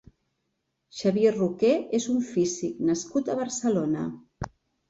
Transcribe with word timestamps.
Xavier 1.01 1.33
Roqué 1.35 1.75
és 1.99 2.09
un 2.15 2.25
físic 2.31 2.83
nascut 2.91 3.33
a 3.35 3.39
Barcelona. 3.43 4.09